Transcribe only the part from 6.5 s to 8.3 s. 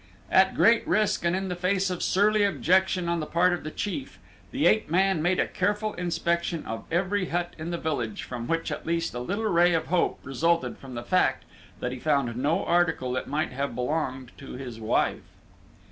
of every hut in the village